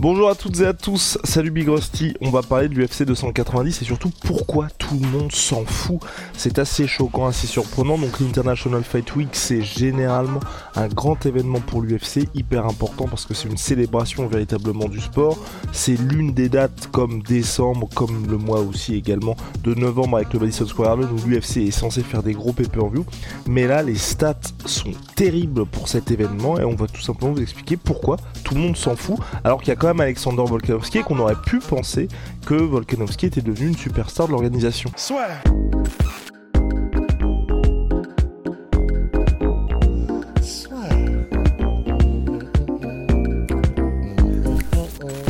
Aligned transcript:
Bonjour 0.00 0.30
à 0.30 0.36
toutes 0.36 0.60
et 0.60 0.64
à 0.64 0.74
tous, 0.74 1.18
salut 1.24 1.50
Big 1.50 1.68
Rusty, 1.68 2.14
on 2.20 2.30
va 2.30 2.42
parler 2.42 2.68
de 2.68 2.74
l'UFC 2.74 3.02
290 3.02 3.82
et 3.82 3.84
surtout 3.84 4.12
pourquoi 4.24 4.68
tout 4.78 4.94
le 4.94 5.08
monde 5.08 5.32
s'en 5.32 5.64
fout. 5.64 5.98
C'est 6.34 6.60
assez 6.60 6.86
choquant, 6.86 7.26
assez 7.26 7.48
surprenant, 7.48 7.98
donc 7.98 8.20
l'International 8.20 8.84
Fight 8.84 9.16
Week 9.16 9.30
c'est 9.32 9.60
généralement 9.60 10.38
un 10.76 10.86
grand 10.86 11.26
événement 11.26 11.58
pour 11.58 11.82
l'UFC, 11.82 12.28
hyper 12.36 12.66
important 12.66 13.06
parce 13.08 13.26
que 13.26 13.34
c'est 13.34 13.48
une 13.48 13.56
célébration 13.56 14.28
véritablement 14.28 14.88
du 14.88 15.00
sport. 15.00 15.36
C'est 15.72 15.96
l'une 15.96 16.32
des 16.32 16.48
dates 16.48 16.90
comme 16.92 17.20
décembre, 17.24 17.88
comme 17.96 18.28
le 18.30 18.38
mois 18.38 18.60
aussi 18.60 18.94
également 18.94 19.34
de 19.64 19.74
novembre 19.74 20.18
avec 20.18 20.32
le 20.32 20.38
Madison 20.38 20.66
Square 20.68 20.96
Garden 20.96 21.08
où 21.10 21.28
l'UFC 21.28 21.56
est 21.56 21.70
censé 21.72 22.04
faire 22.04 22.22
des 22.22 22.34
gros 22.34 22.52
pay-per-view. 22.52 23.04
Mais 23.48 23.66
là 23.66 23.82
les 23.82 23.96
stats 23.96 24.36
sont 24.64 24.92
terribles 25.16 25.66
pour 25.66 25.88
cet 25.88 26.12
événement 26.12 26.56
et 26.60 26.64
on 26.64 26.76
va 26.76 26.86
tout 26.86 27.02
simplement 27.02 27.32
vous 27.32 27.42
expliquer 27.42 27.76
pourquoi 27.76 28.16
tout 28.44 28.54
le 28.54 28.60
monde 28.60 28.76
s'en 28.76 28.94
fout 28.94 29.18
alors 29.42 29.58
qu'il 29.58 29.70
y 29.70 29.72
a 29.72 29.76
quand 29.76 29.87
Alexander 29.96 30.42
Volkanovski 30.46 30.98
et 30.98 31.02
qu'on 31.02 31.18
aurait 31.18 31.36
pu 31.46 31.58
penser 31.58 32.08
que 32.46 32.54
Volkanovski 32.54 33.26
était 33.26 33.40
devenu 33.40 33.68
une 33.68 33.76
superstar 33.76 34.26
de 34.26 34.32
l'organisation. 34.32 34.90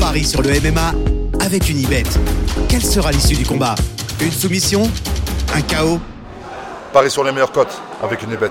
Paris 0.00 0.24
sur 0.24 0.42
le 0.42 0.50
MMA 0.60 0.92
avec 1.40 1.68
une 1.68 1.78
ibet. 1.78 2.02
Quelle 2.68 2.84
sera 2.84 3.12
l'issue 3.12 3.36
du 3.36 3.44
combat? 3.44 3.74
Une 4.20 4.32
soumission? 4.32 4.90
Un 5.54 5.62
chaos? 5.62 6.00
Paris 6.92 7.10
sur 7.10 7.24
les 7.24 7.32
meilleures 7.32 7.52
cotes 7.52 7.80
avec 8.02 8.22
une 8.22 8.32
ibet. 8.32 8.50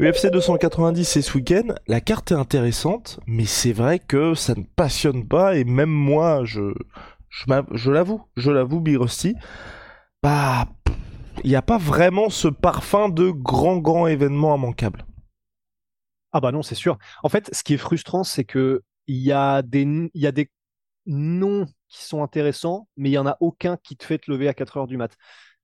UFC 0.00 0.26
290 0.26 1.04
c'est 1.04 1.22
ce 1.22 1.36
week-end, 1.36 1.74
la 1.86 2.00
carte 2.00 2.32
est 2.32 2.34
intéressante, 2.34 3.20
mais 3.26 3.44
c'est 3.44 3.72
vrai 3.72 4.00
que 4.00 4.34
ça 4.34 4.54
ne 4.56 4.64
passionne 4.64 5.28
pas, 5.28 5.56
et 5.56 5.62
même 5.64 5.90
moi, 5.90 6.42
je, 6.44 6.72
l'avoue, 7.46 8.22
je 8.36 8.50
l'avoue, 8.50 8.80
Big 8.80 8.98
bah, 10.20 10.66
il 11.44 11.50
n'y 11.50 11.56
a 11.56 11.62
pas 11.62 11.78
vraiment 11.78 12.28
ce 12.28 12.48
parfum 12.48 13.08
de 13.08 13.30
grand, 13.30 13.76
grand 13.76 14.06
événement 14.08 14.56
immanquable. 14.56 15.04
Ah 16.32 16.40
bah 16.40 16.50
non, 16.50 16.62
c'est 16.62 16.74
sûr. 16.74 16.98
En 17.22 17.28
fait, 17.28 17.54
ce 17.54 17.62
qui 17.62 17.74
est 17.74 17.78
frustrant, 17.78 18.24
c'est 18.24 18.44
que 18.44 18.82
il 19.06 19.18
y, 19.18 19.32
a 19.32 19.62
des, 19.62 19.82
il 19.82 20.20
y 20.20 20.26
a 20.26 20.32
des 20.32 20.50
noms 21.06 21.66
qui 21.88 22.02
sont 22.02 22.22
intéressants, 22.22 22.88
mais 22.96 23.10
il 23.10 23.12
n'y 23.12 23.18
en 23.18 23.26
a 23.26 23.36
aucun 23.40 23.76
qui 23.76 23.96
te 23.96 24.04
fait 24.04 24.18
te 24.18 24.30
lever 24.30 24.48
à 24.48 24.54
4 24.54 24.78
heures 24.78 24.86
du 24.86 24.96
mat. 24.96 25.16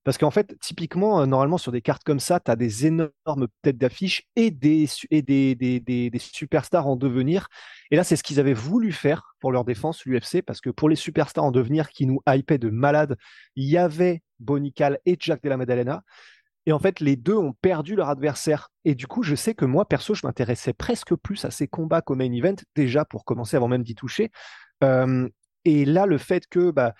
Parce 0.05 0.17
qu'en 0.17 0.31
fait, 0.31 0.57
typiquement, 0.61 1.21
euh, 1.21 1.27
normalement, 1.27 1.59
sur 1.59 1.73
des 1.73 1.83
cartes 1.83 2.05
comme 2.05 2.21
ça, 2.21 2.41
tu 2.41 2.51
as 2.51 2.57
des 2.57 2.87
énormes 2.87 3.49
têtes 3.63 3.77
d'affiche 3.77 4.23
et, 4.35 4.51
des, 4.51 4.87
et 5.11 5.21
des, 5.23 5.55
des, 5.55 5.81
des, 5.81 6.19
superstars 6.19 6.87
en 6.87 6.97
devenir. 6.97 7.49
Et 7.91 7.97
là, 7.97 8.05
c'est 8.05 8.17
ce 8.17 8.23
qu'ils 8.23 8.41
avaient 8.41 8.55
voulu 8.55 8.93
faire 8.93 9.35
pour 9.41 9.53
leur 9.53 9.65
défense, 9.65 10.05
l'UFC, 10.07 10.43
parce 10.43 10.61
que 10.61 10.71
pour 10.71 10.89
les 10.89 10.97
superstars 10.97 11.45
en 11.45 11.51
devenir 11.51 11.91
qui 11.91 12.07
nous 12.07 12.21
hypaient 12.27 12.59
de 12.59 12.71
malades, 12.71 13.17
il 13.57 13.69
y 13.69 13.77
avait 13.77 14.23
Bonical 14.39 14.99
et 15.05 15.17
Jack 15.21 15.43
Della 15.43 15.59
Maddalena. 15.59 16.03
Et 16.65 16.73
en 16.73 16.79
fait, 16.79 17.01
les 17.01 17.17
deux 17.17 17.37
ont 17.37 17.53
perdu 17.53 17.95
leur 17.95 18.09
adversaire. 18.09 18.71
Et 18.87 18.95
du 18.95 19.07
coup, 19.07 19.23
je 19.23 19.35
sais 19.35 19.55
que 19.55 19.67
moi, 19.67 19.87
perso, 19.87 20.15
je 20.15 20.27
m'intéressais 20.27 20.73
presque 20.73 21.15
plus 21.15 21.45
à 21.45 21.51
ces 21.51 21.69
combats 21.69 22.01
qu'au 22.01 22.15
main 22.15 22.33
event, 22.33 22.57
déjà 22.75 23.05
pour 23.05 23.25
commencer 23.25 23.57
avant 23.57 23.69
même 23.69 23.83
d'y 23.83 23.95
toucher. 23.95 24.31
Et 25.65 25.85
là, 25.85 26.07
le 26.07 26.19
fait 26.19 26.47
que 26.47 26.71
bah, 26.71 26.95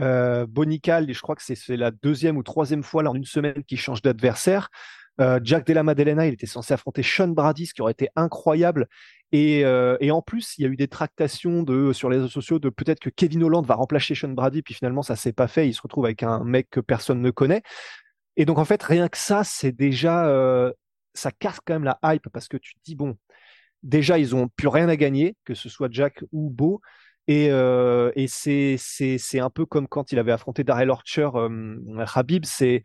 euh, 0.00 0.46
Bonical, 0.46 1.12
je 1.12 1.20
crois 1.20 1.36
que 1.36 1.42
c'est 1.42 1.76
la 1.76 1.90
deuxième 1.90 2.36
ou 2.36 2.42
troisième 2.42 2.82
fois 2.82 3.02
là, 3.02 3.10
en 3.10 3.14
une 3.14 3.24
semaine 3.24 3.62
qu'il 3.64 3.78
change 3.78 4.02
d'adversaire. 4.02 4.70
Euh, 5.20 5.40
Jack 5.42 5.66
Della 5.66 5.82
Maddalena, 5.82 6.26
il 6.26 6.34
était 6.34 6.46
censé 6.46 6.72
affronter 6.72 7.02
Sean 7.02 7.28
Brady, 7.28 7.66
ce 7.66 7.74
qui 7.74 7.82
aurait 7.82 7.92
été 7.92 8.08
incroyable. 8.16 8.88
Et, 9.30 9.64
euh, 9.64 9.96
et, 10.00 10.10
en 10.10 10.22
plus, 10.22 10.54
il 10.58 10.62
y 10.62 10.64
a 10.66 10.68
eu 10.68 10.76
des 10.76 10.88
tractations 10.88 11.62
de, 11.62 11.92
sur 11.92 12.10
les 12.10 12.16
réseaux 12.16 12.28
sociaux 12.28 12.58
de 12.58 12.68
peut-être 12.70 13.00
que 13.00 13.10
Kevin 13.10 13.44
Holland 13.44 13.64
va 13.66 13.74
remplacer 13.74 14.14
Sean 14.14 14.28
Brady, 14.28 14.62
puis 14.62 14.74
finalement, 14.74 15.02
ça 15.02 15.16
s'est 15.16 15.32
pas 15.32 15.48
fait. 15.48 15.68
Il 15.68 15.74
se 15.74 15.82
retrouve 15.82 16.04
avec 16.04 16.22
un 16.22 16.44
mec 16.44 16.68
que 16.70 16.80
personne 16.80 17.20
ne 17.20 17.30
connaît. 17.30 17.62
Et 18.36 18.44
donc, 18.44 18.58
en 18.58 18.64
fait, 18.64 18.82
rien 18.82 19.08
que 19.08 19.18
ça, 19.18 19.44
c'est 19.44 19.72
déjà. 19.72 20.26
Euh, 20.28 20.72
ça 21.14 21.30
casse 21.30 21.58
quand 21.64 21.74
même 21.74 21.84
la 21.84 21.98
hype 22.04 22.28
parce 22.30 22.48
que 22.48 22.56
tu 22.56 22.74
te 22.74 22.80
dis, 22.84 22.94
bon, 22.94 23.18
déjà, 23.82 24.18
ils 24.18 24.34
ont 24.34 24.48
plus 24.48 24.68
rien 24.68 24.88
à 24.88 24.96
gagner, 24.96 25.36
que 25.44 25.54
ce 25.54 25.68
soit 25.68 25.88
Jack 25.90 26.24
ou 26.32 26.48
Beau. 26.48 26.80
Et, 27.28 27.50
euh, 27.50 28.10
c'est, 28.26 29.40
un 29.40 29.50
peu 29.50 29.66
comme 29.66 29.88
quand 29.88 30.12
il 30.12 30.18
avait 30.18 30.32
affronté 30.32 30.64
Darrell 30.64 30.90
Archer, 30.90 31.28
euh, 31.34 32.04
Habib. 32.14 32.44
C'est 32.44 32.82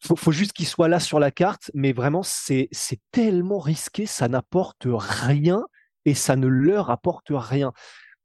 faut, 0.00 0.32
juste 0.32 0.52
qu'il 0.52 0.66
soit 0.66 0.88
là 0.88 1.00
sur 1.00 1.18
la 1.18 1.30
carte, 1.30 1.70
mais 1.74 1.92
vraiment 1.92 2.22
c'est, 2.22 2.68
tellement 3.10 3.58
risqué, 3.58 4.06
ça 4.06 4.28
n'apporte 4.28 4.86
rien 4.86 5.64
et 6.04 6.14
ça 6.14 6.36
ne 6.36 6.46
leur 6.46 6.90
apporte 6.90 7.28
rien. 7.30 7.72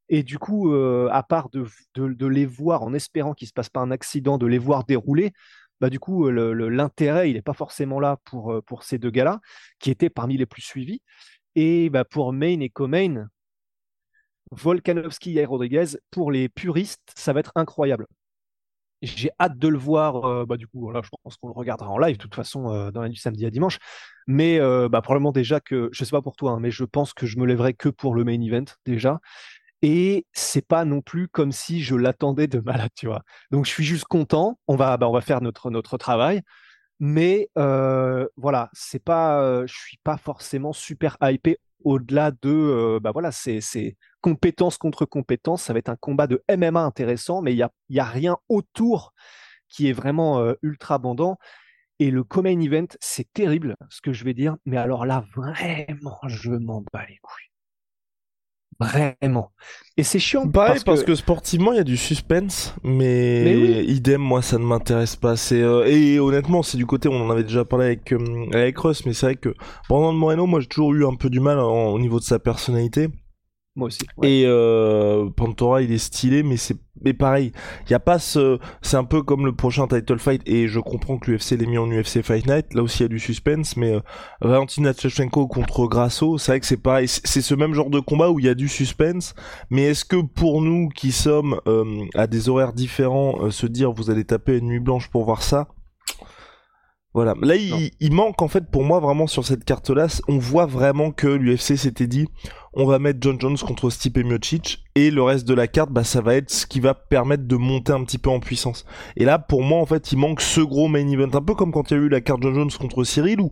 Et 0.08 0.22
du 0.22 0.38
coup, 0.38 0.72
euh, 0.72 1.08
à 1.10 1.22
part 1.22 1.48
de, 1.50 1.66
les 2.26 2.46
voir 2.46 2.82
en 2.82 2.94
espérant 2.94 3.34
qu'il 3.34 3.48
se 3.48 3.52
passe 3.52 3.70
pas 3.70 3.80
un 3.80 3.90
accident, 3.90 4.38
de 4.38 4.46
les 4.46 4.58
voir 4.58 4.84
dérouler, 4.84 5.32
bah 5.80 5.90
du 5.90 5.98
coup 5.98 6.30
l'intérêt 6.30 7.30
il 7.30 7.34
n'est 7.34 7.42
pas 7.42 7.52
forcément 7.52 7.98
là 7.98 8.18
pour, 8.24 8.62
pour 8.64 8.84
ces 8.84 8.98
deux 8.98 9.10
gars-là, 9.10 9.40
qui 9.80 9.90
étaient 9.90 10.10
parmi 10.10 10.36
les 10.36 10.46
plus 10.46 10.62
suivis. 10.62 11.02
Et 11.56 11.90
bah, 11.90 12.04
pour 12.04 12.32
Main 12.32 12.60
et 12.60 12.70
Co-Main, 12.70 13.28
Volkanovski 14.54 15.38
et 15.38 15.44
Rodriguez, 15.44 15.96
pour 16.10 16.30
les 16.30 16.48
puristes, 16.48 17.12
ça 17.16 17.32
va 17.32 17.40
être 17.40 17.52
incroyable. 17.54 18.06
J'ai 19.02 19.30
hâte 19.38 19.58
de 19.58 19.68
le 19.68 19.78
voir. 19.78 20.24
Euh, 20.24 20.46
bah, 20.46 20.56
du 20.56 20.66
coup, 20.66 20.80
voilà, 20.80 21.02
je 21.02 21.10
pense 21.22 21.36
qu'on 21.36 21.48
le 21.48 21.54
regardera 21.54 21.90
en 21.90 21.98
live, 21.98 22.16
de 22.16 22.22
toute 22.22 22.34
façon, 22.34 22.72
euh, 22.72 22.90
dans 22.90 23.02
la 23.02 23.08
nuit 23.08 23.18
samedi 23.18 23.44
à 23.44 23.50
dimanche. 23.50 23.78
Mais 24.26 24.58
euh, 24.60 24.88
bah, 24.88 25.02
probablement 25.02 25.32
déjà 25.32 25.60
que, 25.60 25.90
je 25.92 26.04
sais 26.04 26.10
pas 26.10 26.22
pour 26.22 26.36
toi, 26.36 26.52
hein, 26.52 26.60
mais 26.60 26.70
je 26.70 26.84
pense 26.84 27.12
que 27.12 27.26
je 27.26 27.38
me 27.38 27.46
lèverai 27.46 27.74
que 27.74 27.88
pour 27.88 28.14
le 28.14 28.24
main 28.24 28.40
event 28.40 28.64
déjà. 28.86 29.20
Et 29.82 30.26
c'est 30.32 30.66
pas 30.66 30.86
non 30.86 31.02
plus 31.02 31.28
comme 31.28 31.52
si 31.52 31.82
je 31.82 31.94
l'attendais 31.94 32.46
de 32.46 32.60
malade, 32.60 32.90
tu 32.96 33.06
vois. 33.06 33.22
Donc 33.50 33.66
je 33.66 33.70
suis 33.70 33.84
juste 33.84 34.06
content. 34.06 34.58
On 34.68 34.76
va, 34.76 34.96
bah, 34.96 35.08
on 35.08 35.12
va 35.12 35.20
faire 35.20 35.42
notre, 35.42 35.70
notre 35.70 35.98
travail. 35.98 36.40
Mais 37.00 37.48
voilà, 37.56 38.70
c'est 38.72 39.02
pas, 39.02 39.66
je 39.66 39.74
suis 39.74 39.98
pas 40.04 40.16
forcément 40.16 40.72
super 40.72 41.18
hypé 41.20 41.58
au-delà 41.84 42.32
de, 42.42 42.98
bah 43.02 43.12
voilà, 43.12 43.30
c'est 43.30 43.96
compétence 44.20 44.78
contre 44.78 45.04
compétence. 45.04 45.62
Ça 45.62 45.72
va 45.72 45.78
être 45.78 45.90
un 45.90 45.96
combat 45.96 46.26
de 46.26 46.42
MMA 46.48 46.80
intéressant, 46.80 47.42
mais 47.42 47.52
il 47.52 47.56
n'y 47.56 47.62
a, 47.62 47.70
y 47.90 48.00
a 48.00 48.04
rien 48.04 48.36
autour 48.48 49.12
qui 49.68 49.88
est 49.88 49.92
vraiment 49.92 50.40
euh, 50.40 50.54
ultra 50.62 50.96
abondant. 50.96 51.38
Et 51.98 52.10
le 52.10 52.24
Comain 52.24 52.58
Event, 52.60 52.88
c'est 53.00 53.32
terrible 53.32 53.76
ce 53.88 54.00
que 54.00 54.12
je 54.12 54.24
vais 54.24 54.34
dire, 54.34 54.56
mais 54.64 54.76
alors 54.76 55.06
là, 55.06 55.24
vraiment, 55.36 56.18
je 56.26 56.50
m'en 56.50 56.82
bats 56.92 57.06
les 57.06 57.18
couilles. 57.22 57.53
Vraiment. 58.80 59.50
Et 59.96 60.02
c'est 60.02 60.18
chiant. 60.18 60.48
parce, 60.48 60.82
que... 60.82 61.14
sportivement, 61.14 61.72
il 61.72 61.76
y 61.76 61.80
a 61.80 61.84
du 61.84 61.96
suspense, 61.96 62.74
mais, 62.82 63.84
idem, 63.84 64.20
moi, 64.20 64.42
ça 64.42 64.58
ne 64.58 64.64
m'intéresse 64.64 65.16
pas. 65.16 65.36
C'est 65.36 65.62
euh, 65.62 65.86
et 65.86 66.18
honnêtement, 66.18 66.62
c'est 66.62 66.76
du 66.76 66.86
côté, 66.86 67.08
on 67.08 67.24
en 67.24 67.30
avait 67.30 67.44
déjà 67.44 67.64
parlé 67.64 67.86
avec 67.86 68.12
euh, 68.12 68.46
avec 68.52 68.76
Russ, 68.78 69.06
mais 69.06 69.12
c'est 69.12 69.26
vrai 69.26 69.36
que 69.36 69.54
Brandon 69.88 70.12
Moreno, 70.12 70.46
moi, 70.46 70.60
j'ai 70.60 70.66
toujours 70.66 70.92
eu 70.94 71.06
un 71.06 71.14
peu 71.14 71.30
du 71.30 71.40
mal 71.40 71.58
au 71.58 71.98
niveau 71.98 72.18
de 72.18 72.24
sa 72.24 72.38
personnalité. 72.38 73.08
Moi 73.76 73.88
aussi. 73.88 74.06
Et 74.22 74.44
euh, 74.46 75.28
Pantora, 75.30 75.82
il 75.82 75.92
est 75.92 75.98
stylé, 75.98 76.42
mais 76.42 76.56
c'est 76.56 76.76
mais 77.02 77.12
pareil. 77.12 77.52
Il 77.86 77.90
y 77.90 77.94
a 77.94 78.00
pas 78.00 78.18
ce. 78.18 78.58
C'est 78.82 78.96
un 78.96 79.04
peu 79.04 79.22
comme 79.22 79.44
le 79.46 79.54
prochain 79.54 79.86
title 79.86 80.18
fight, 80.18 80.42
et 80.46 80.68
je 80.68 80.80
comprends 80.80 81.18
que 81.18 81.30
l'UFC 81.30 81.52
l'ait 81.52 81.66
mis 81.66 81.78
en 81.78 81.90
UFC 81.90 82.22
Fight 82.22 82.46
Night. 82.46 82.72
Là 82.74 82.82
aussi, 82.82 83.00
il 83.00 83.02
y 83.02 83.06
a 83.06 83.08
du 83.08 83.18
suspense, 83.18 83.76
mais 83.76 83.94
euh, 83.94 84.00
Valentina 84.40 84.92
contre 85.30 85.86
Grasso, 85.86 86.38
c'est 86.38 86.52
vrai 86.52 86.60
que 86.60 86.66
c'est 86.66 86.76
pareil. 86.76 87.08
C'est 87.08 87.42
ce 87.42 87.54
même 87.54 87.74
genre 87.74 87.90
de 87.90 88.00
combat 88.00 88.30
où 88.30 88.38
il 88.38 88.46
y 88.46 88.48
a 88.48 88.54
du 88.54 88.68
suspense. 88.68 89.34
Mais 89.70 89.82
est-ce 89.82 90.04
que 90.04 90.22
pour 90.22 90.62
nous 90.62 90.88
qui 90.88 91.12
sommes 91.12 91.60
euh, 91.66 92.04
à 92.14 92.26
des 92.26 92.48
horaires 92.48 92.72
différents, 92.72 93.44
euh, 93.44 93.50
se 93.50 93.66
dire 93.66 93.92
vous 93.92 94.10
allez 94.10 94.24
taper 94.24 94.58
une 94.58 94.66
nuit 94.66 94.80
blanche 94.80 95.10
pour 95.10 95.24
voir 95.24 95.42
ça 95.42 95.68
Voilà. 97.14 97.34
Là, 97.40 97.54
il, 97.54 97.92
il, 98.00 98.12
manque 98.12 98.42
en 98.42 98.48
fait 98.48 98.68
pour 98.70 98.82
moi 98.82 98.98
vraiment 98.98 99.28
sur 99.28 99.46
cette 99.46 99.64
carte-là, 99.64 100.08
on 100.26 100.38
voit 100.38 100.66
vraiment 100.66 101.12
que 101.12 101.28
l'UFC 101.28 101.76
s'était 101.76 102.08
dit, 102.08 102.26
on 102.76 102.86
va 102.86 102.98
mettre 102.98 103.18
John 103.20 103.40
Jones 103.40 103.56
contre 103.56 103.88
Stipe 103.88 104.18
Miocic 104.18 104.84
et 104.96 105.10
le 105.10 105.22
reste 105.22 105.46
de 105.46 105.54
la 105.54 105.68
carte, 105.68 105.90
bah 105.90 106.02
ça 106.02 106.20
va 106.20 106.34
être 106.34 106.50
ce 106.50 106.66
qui 106.66 106.80
va 106.80 106.94
permettre 106.94 107.44
de 107.44 107.56
monter 107.56 107.92
un 107.92 108.02
petit 108.02 108.18
peu 108.18 108.30
en 108.30 108.40
puissance. 108.40 108.84
Et 109.16 109.24
là, 109.24 109.38
pour 109.38 109.62
moi, 109.62 109.78
en 109.78 109.86
fait, 109.86 110.10
il 110.10 110.18
manque 110.18 110.40
ce 110.40 110.60
gros 110.60 110.88
main 110.88 111.06
event, 111.08 111.30
un 111.32 111.42
peu 111.42 111.54
comme 111.54 111.70
quand 111.70 111.90
il 111.90 111.96
y 111.96 112.00
a 112.00 112.02
eu 112.02 112.08
la 112.08 112.20
carte 112.20 112.42
John 112.42 112.54
Jones 112.54 112.70
contre 112.72 113.04
Cyril, 113.04 113.40
ou 113.40 113.50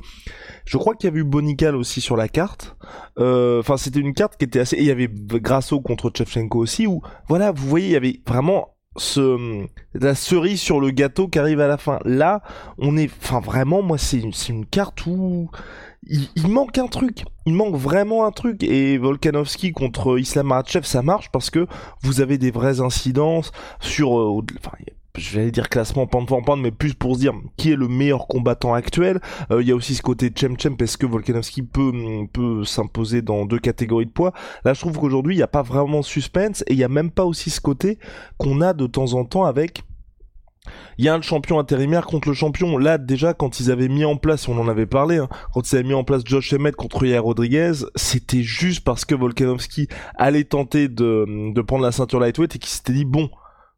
je 0.64 0.76
crois 0.76 0.94
qu'il 0.94 1.10
y 1.10 1.12
a 1.12 1.16
eu 1.16 1.24
Bonical 1.24 1.76
aussi 1.76 2.00
sur 2.00 2.16
la 2.16 2.28
carte. 2.28 2.76
Euh, 3.18 3.60
enfin, 3.60 3.76
c'était 3.76 4.00
une 4.00 4.14
carte 4.14 4.36
qui 4.36 4.44
était 4.44 4.60
assez, 4.60 4.76
et 4.76 4.80
il 4.80 4.86
y 4.86 4.90
avait 4.90 5.08
Grasso 5.08 5.80
contre 5.80 6.10
Chevchenko 6.12 6.58
aussi, 6.58 6.88
où 6.88 7.00
voilà, 7.28 7.52
vous 7.52 7.68
voyez, 7.68 7.86
il 7.86 7.92
y 7.92 7.96
avait 7.96 8.20
vraiment 8.26 8.71
ce 8.96 9.66
la 9.94 10.14
cerise 10.14 10.60
sur 10.60 10.80
le 10.80 10.90
gâteau 10.90 11.28
qui 11.28 11.38
arrive 11.38 11.60
à 11.60 11.68
la 11.68 11.78
fin. 11.78 11.98
Là, 12.04 12.42
on 12.78 12.96
est, 12.96 13.10
enfin 13.22 13.40
vraiment, 13.40 13.82
moi 13.82 13.98
c'est 13.98 14.18
une, 14.18 14.32
une 14.48 14.66
carte 14.66 15.06
où 15.06 15.50
il, 16.06 16.48
manque 16.48 16.78
un 16.78 16.88
truc. 16.88 17.24
Il 17.46 17.54
manque 17.54 17.76
vraiment 17.76 18.26
un 18.26 18.32
truc. 18.32 18.62
Et 18.62 18.98
Volkanovski 18.98 19.72
contre 19.72 20.18
Islam 20.18 20.48
Makhachev, 20.48 20.84
ça 20.84 21.02
marche 21.02 21.30
parce 21.30 21.50
que 21.50 21.66
vous 22.02 22.20
avez 22.20 22.38
des 22.38 22.50
vraies 22.50 22.80
incidences 22.80 23.52
sur, 23.80 24.18
euh, 24.18 24.42
je 25.16 25.38
vais 25.38 25.50
dire 25.50 25.68
classement 25.68 26.06
pente 26.06 26.26
pour 26.26 26.42
pente, 26.42 26.60
mais 26.60 26.70
plus 26.70 26.94
pour 26.94 27.16
se 27.16 27.20
dire 27.20 27.34
qui 27.56 27.72
est 27.72 27.76
le 27.76 27.88
meilleur 27.88 28.26
combattant 28.26 28.72
actuel. 28.72 29.20
Euh, 29.50 29.60
il 29.62 29.68
y 29.68 29.72
a 29.72 29.76
aussi 29.76 29.94
ce 29.94 30.02
côté 30.02 30.32
chem 30.34 30.58
chem 30.58 30.76
parce 30.76 30.96
que 30.96 31.04
Volkanovski 31.04 31.62
peut 31.62 31.92
peut 32.32 32.64
s'imposer 32.64 33.20
dans 33.20 33.44
deux 33.44 33.58
catégories 33.58 34.06
de 34.06 34.10
poids. 34.10 34.32
Là, 34.64 34.72
je 34.72 34.80
trouve 34.80 34.98
qu'aujourd'hui 34.98 35.34
il 35.34 35.38
n'y 35.38 35.42
a 35.42 35.48
pas 35.48 35.62
vraiment 35.62 36.02
suspense 36.02 36.62
et 36.66 36.72
il 36.72 36.76
n'y 36.78 36.84
a 36.84 36.88
même 36.88 37.10
pas 37.10 37.24
aussi 37.24 37.50
ce 37.50 37.60
côté 37.60 37.98
qu'on 38.38 38.62
a 38.62 38.72
de 38.72 38.86
temps 38.86 39.12
en 39.12 39.24
temps 39.24 39.44
avec 39.44 39.84
il 40.96 41.04
y 41.04 41.08
a 41.08 41.14
un 41.14 41.20
champion 41.20 41.58
intérimaire 41.58 42.06
contre 42.06 42.28
le 42.28 42.34
champion. 42.34 42.78
Là, 42.78 42.96
déjà, 42.96 43.34
quand 43.34 43.58
ils 43.58 43.72
avaient 43.72 43.88
mis 43.88 44.04
en 44.04 44.16
place, 44.16 44.46
on 44.46 44.56
en 44.58 44.68
avait 44.68 44.86
parlé, 44.86 45.16
hein, 45.16 45.28
quand 45.52 45.72
ils 45.72 45.76
avaient 45.76 45.88
mis 45.88 45.94
en 45.94 46.04
place 46.04 46.22
Josh 46.24 46.52
Emmett 46.52 46.76
contre 46.76 47.04
Yair 47.04 47.24
Rodriguez, 47.24 47.72
c'était 47.96 48.42
juste 48.42 48.84
parce 48.84 49.04
que 49.04 49.16
Volkanovski 49.16 49.88
allait 50.16 50.44
tenter 50.44 50.88
de, 50.88 51.52
de 51.52 51.60
prendre 51.62 51.82
la 51.82 51.90
ceinture 51.90 52.20
lightweight 52.20 52.54
et 52.54 52.58
qu'il 52.60 52.70
s'était 52.70 52.92
dit, 52.92 53.04
bon, 53.04 53.28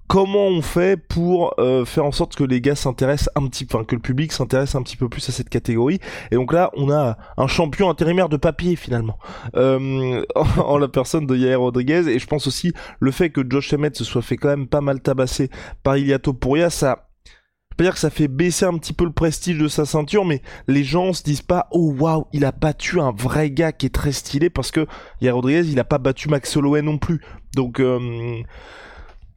comment 0.06 0.46
on 0.46 0.62
fait 0.62 0.96
pour 0.96 1.54
euh, 1.58 1.84
faire 1.84 2.04
en 2.04 2.12
sorte 2.12 2.36
que 2.36 2.44
les 2.44 2.60
gars 2.60 2.74
s'intéressent 2.74 3.30
un 3.36 3.46
petit 3.48 3.66
enfin 3.70 3.84
que 3.84 3.94
le 3.94 4.00
public 4.00 4.32
s'intéresse 4.32 4.74
un 4.74 4.82
petit 4.82 4.96
peu 4.96 5.08
plus 5.08 5.28
à 5.28 5.32
cette 5.32 5.48
catégorie. 5.48 6.00
Et 6.30 6.36
donc 6.36 6.52
là 6.52 6.70
on 6.74 6.90
a 6.90 7.16
un 7.36 7.46
champion 7.46 7.90
intérimaire 7.90 8.28
de 8.28 8.36
papier 8.36 8.76
finalement. 8.76 9.18
Euh, 9.56 10.22
en, 10.56 10.78
la 10.78 10.88
personne 10.88 11.26
de 11.26 11.36
Yair 11.36 11.60
Rodriguez. 11.60 12.08
Et 12.08 12.18
je 12.18 12.26
pense 12.26 12.46
aussi 12.46 12.72
le 13.00 13.10
fait 13.10 13.30
que 13.30 13.40
Josh 13.48 13.72
Emmett 13.72 13.96
se 13.96 14.04
soit 14.04 14.22
fait 14.22 14.36
quand 14.36 14.48
même 14.48 14.66
pas 14.66 14.80
mal 14.80 15.00
tabasser 15.00 15.50
par 15.82 15.96
Iliato 15.96 16.32
Pouria 16.32 16.70
ça 16.70 17.08
je 17.74 17.76
peux 17.76 17.84
dire 17.86 17.94
que 17.94 17.98
ça 17.98 18.10
fait 18.10 18.28
baisser 18.28 18.66
un 18.66 18.78
petit 18.78 18.92
peu 18.92 19.04
le 19.04 19.10
prestige 19.10 19.58
de 19.58 19.66
sa 19.66 19.84
ceinture, 19.84 20.24
mais 20.24 20.42
les 20.68 20.84
gens 20.84 21.12
se 21.12 21.24
disent 21.24 21.42
pas 21.42 21.66
oh 21.72 21.92
waouh 21.98 22.24
il 22.32 22.44
a 22.44 22.52
battu 22.52 23.00
un 23.00 23.10
vrai 23.10 23.50
gars 23.50 23.72
qui 23.72 23.86
est 23.86 23.92
très 23.92 24.12
stylé 24.12 24.48
parce 24.48 24.70
que 24.70 24.86
Yair 25.20 25.34
Rodriguez 25.34 25.68
il 25.68 25.80
a 25.80 25.84
pas 25.84 25.98
battu 25.98 26.28
Max 26.28 26.56
Holloway 26.56 26.82
non 26.82 26.98
plus. 26.98 27.20
Donc 27.56 27.80
euh, 27.80 28.44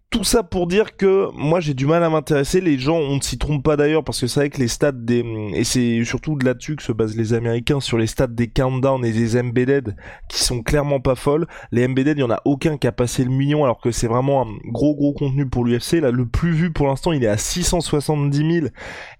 tout 0.09 0.23
ça 0.23 0.41
pour 0.41 0.67
dire 0.67 0.95
que 0.95 1.27
moi 1.33 1.59
j'ai 1.59 1.73
du 1.73 1.85
mal 1.85 2.03
à 2.03 2.09
m'intéresser. 2.09 2.61
Les 2.61 2.79
gens, 2.79 2.95
on 2.95 3.17
ne 3.17 3.21
s'y 3.21 3.37
trompe 3.37 3.63
pas 3.63 3.75
d'ailleurs 3.75 4.03
parce 4.03 4.21
que 4.21 4.27
c'est 4.27 4.39
vrai 4.39 4.49
que 4.49 4.59
les 4.59 4.69
stats 4.69 4.93
des 4.93 5.25
et 5.53 5.63
c'est 5.65 6.03
surtout 6.05 6.35
de 6.35 6.45
là-dessus 6.45 6.77
que 6.77 6.83
se 6.83 6.93
basent 6.93 7.17
les 7.17 7.33
Américains 7.33 7.81
sur 7.81 7.97
les 7.97 8.07
stats 8.07 8.27
des 8.27 8.47
countdowns 8.47 9.03
et 9.03 9.11
des 9.11 9.37
embedded 9.37 9.95
qui 10.29 10.43
sont 10.43 10.63
clairement 10.63 11.01
pas 11.01 11.15
folles. 11.15 11.45
Les 11.71 11.85
embedded, 11.85 12.17
il 12.17 12.21
y 12.21 12.23
en 12.23 12.31
a 12.31 12.41
aucun 12.45 12.77
qui 12.77 12.87
a 12.87 12.93
passé 12.93 13.25
le 13.25 13.31
million 13.31 13.65
alors 13.65 13.81
que 13.81 13.91
c'est 13.91 14.07
vraiment 14.07 14.43
un 14.43 14.47
gros 14.71 14.95
gros 14.95 15.13
contenu 15.13 15.45
pour 15.45 15.65
l'UFC. 15.65 15.99
Là, 16.01 16.11
le 16.11 16.25
plus 16.25 16.51
vu 16.51 16.71
pour 16.71 16.87
l'instant, 16.87 17.11
il 17.11 17.23
est 17.23 17.27
à 17.27 17.37
670 17.37 18.37
000 18.61 18.67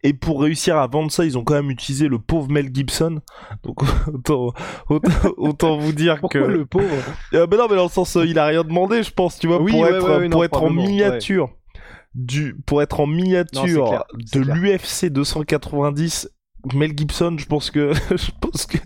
et 0.03 0.13
pour 0.13 0.41
réussir 0.41 0.77
à 0.77 0.87
vendre 0.87 1.11
ça, 1.11 1.25
ils 1.25 1.37
ont 1.37 1.43
quand 1.43 1.55
même 1.55 1.69
utilisé 1.69 2.07
le 2.07 2.19
pauvre 2.19 2.49
Mel 2.49 2.69
Gibson. 2.73 3.19
Donc 3.63 3.81
autant 4.13 4.53
autant, 5.37 5.77
vous 5.77 5.91
dire 5.91 6.17
Pourquoi 6.21 6.41
que 6.41 6.45
le 6.45 6.65
pauvre? 6.65 6.85
Euh, 7.33 7.45
mais 7.49 7.57
non, 7.57 7.67
mais 7.69 7.75
dans 7.75 7.83
le 7.83 7.89
sens, 7.89 8.15
euh, 8.15 8.25
il 8.25 8.39
a 8.39 8.45
rien 8.45 8.63
demandé, 8.63 9.03
je 9.03 9.11
pense, 9.11 9.37
tu 9.37 9.47
vois, 9.47 9.61
Oui, 9.61 9.71
pour 9.71 9.81
ouais, 9.81 9.89
être 9.89 10.03
ouais, 10.03 10.17
ouais, 10.17 10.29
pour 10.29 10.39
non, 10.39 10.43
être 10.43 10.63
en 10.63 10.76
miniature 10.77 11.53
du 12.15 12.55
pour 12.65 12.81
être 12.81 12.99
en 12.99 13.07
miniature 13.07 13.87
clair, 13.89 14.03
de 14.33 14.39
l'UFC 14.39 15.11
290 15.11 16.29
Mel 16.73 16.97
Gibson 16.97 17.35
je 17.37 17.45
pense 17.45 17.69
que 17.69 17.93
je 18.11 18.31
pense 18.41 18.65
que 18.65 18.77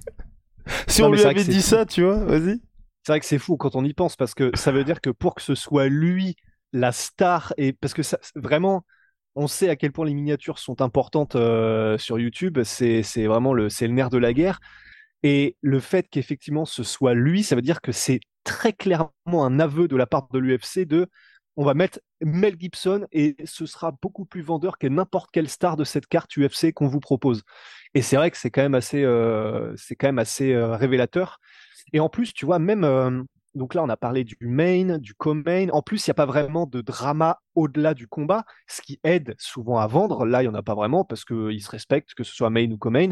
si 0.87 1.01
Non, 1.01 1.07
on 1.07 1.11
lui 1.11 1.23
avait 1.23 1.43
dit 1.43 1.61
ça 1.61 1.85
tu 1.85 2.03
vois 2.03 2.23
vas-y. 2.25 2.59
C'est 3.03 3.13
vrai 3.13 3.19
que 3.19 3.25
c'est 3.25 3.39
fou 3.39 3.57
quand 3.57 3.75
on 3.75 3.83
y 3.83 3.93
pense 3.93 4.15
parce 4.15 4.33
que 4.35 4.51
ça 4.55 4.71
veut 4.71 4.83
dire 4.83 5.01
que 5.01 5.09
pour 5.09 5.35
que 5.35 5.41
ce 5.41 5.55
soit 5.55 5.87
lui 5.87 6.35
la 6.73 6.91
star 6.91 7.53
et 7.57 7.73
parce 7.73 7.93
que 7.93 8.03
ça 8.03 8.19
vraiment 8.35 8.85
on 9.35 9.47
sait 9.47 9.69
à 9.69 9.75
quel 9.75 9.91
point 9.91 10.05
les 10.05 10.13
miniatures 10.13 10.59
sont 10.59 10.81
importantes 10.81 11.35
euh, 11.35 11.97
sur 11.97 12.19
YouTube, 12.19 12.59
c'est 12.63 13.01
c'est 13.03 13.27
vraiment 13.27 13.53
le 13.53 13.69
c'est 13.69 13.87
le 13.87 13.93
nerf 13.93 14.09
de 14.09 14.17
la 14.17 14.33
guerre. 14.33 14.59
Et 15.23 15.55
le 15.61 15.79
fait 15.79 16.07
qu'effectivement 16.09 16.65
ce 16.65 16.83
soit 16.83 17.13
lui, 17.13 17.43
ça 17.43 17.55
veut 17.55 17.61
dire 17.61 17.81
que 17.81 17.91
c'est 17.91 18.19
très 18.43 18.73
clairement 18.73 19.11
un 19.45 19.59
aveu 19.59 19.87
de 19.87 19.95
la 19.95 20.07
part 20.07 20.27
de 20.33 20.39
l'UFC 20.39 20.85
de 20.85 21.07
on 21.57 21.65
va 21.65 21.73
mettre 21.73 21.99
Mel 22.21 22.55
Gibson 22.59 23.07
et 23.11 23.35
ce 23.45 23.65
sera 23.65 23.91
beaucoup 24.01 24.25
plus 24.25 24.41
vendeur 24.41 24.77
que 24.77 24.87
n'importe 24.87 25.31
quelle 25.31 25.49
star 25.49 25.75
de 25.75 25.83
cette 25.83 26.07
carte 26.07 26.35
UFC 26.37 26.71
qu'on 26.73 26.87
vous 26.87 26.99
propose. 26.99 27.43
Et 27.93 28.01
c'est 28.01 28.15
vrai 28.15 28.31
que 28.31 28.37
c'est 28.37 28.51
quand 28.51 28.61
même 28.61 28.75
assez, 28.75 29.03
euh, 29.03 29.75
quand 29.99 30.07
même 30.07 30.19
assez 30.19 30.53
euh, 30.53 30.75
révélateur. 30.75 31.39
Et 31.93 31.99
en 31.99 32.09
plus, 32.09 32.33
tu 32.33 32.45
vois, 32.45 32.59
même 32.59 32.83
euh, 32.83 33.21
donc 33.53 33.73
là, 33.73 33.83
on 33.83 33.89
a 33.89 33.97
parlé 33.97 34.23
du 34.23 34.37
main, 34.39 34.97
du 34.97 35.13
co-main. 35.13 35.67
En 35.71 35.81
plus, 35.81 36.07
il 36.07 36.09
n'y 36.09 36.11
a 36.11 36.15
pas 36.15 36.25
vraiment 36.25 36.65
de 36.65 36.79
drama 36.79 37.39
au-delà 37.55 37.93
du 37.93 38.07
combat, 38.07 38.45
ce 38.67 38.81
qui 38.81 38.99
aide 39.03 39.35
souvent 39.37 39.77
à 39.77 39.87
vendre. 39.87 40.25
Là, 40.25 40.41
il 40.41 40.45
n'y 40.45 40.51
en 40.51 40.57
a 40.57 40.63
pas 40.63 40.75
vraiment 40.75 41.03
parce 41.03 41.25
qu'ils 41.25 41.61
se 41.61 41.69
respectent, 41.69 42.13
que 42.13 42.23
ce 42.23 42.33
soit 42.33 42.49
main 42.49 42.71
ou 42.71 42.77
co-main. 42.77 43.11